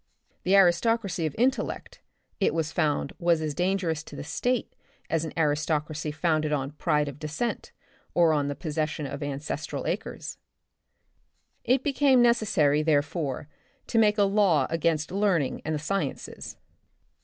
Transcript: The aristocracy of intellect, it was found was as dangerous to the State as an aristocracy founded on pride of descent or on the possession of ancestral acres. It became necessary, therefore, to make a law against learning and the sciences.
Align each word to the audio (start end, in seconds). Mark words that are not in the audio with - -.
The 0.41 0.55
aristocracy 0.55 1.27
of 1.27 1.35
intellect, 1.37 2.01
it 2.39 2.55
was 2.55 2.71
found 2.71 3.13
was 3.19 3.39
as 3.39 3.53
dangerous 3.53 4.01
to 4.05 4.15
the 4.15 4.23
State 4.23 4.73
as 5.11 5.23
an 5.25 5.33
aristocracy 5.37 6.09
founded 6.11 6.51
on 6.51 6.71
pride 6.71 7.07
of 7.07 7.19
descent 7.19 7.71
or 8.15 8.33
on 8.33 8.47
the 8.47 8.55
possession 8.55 9.05
of 9.05 9.21
ancestral 9.21 9.85
acres. 9.85 10.39
It 11.63 11.83
became 11.83 12.19
necessary, 12.19 12.81
therefore, 12.81 13.47
to 13.85 13.99
make 13.99 14.17
a 14.17 14.23
law 14.23 14.65
against 14.71 15.11
learning 15.11 15.61
and 15.63 15.75
the 15.75 15.79
sciences. 15.79 16.57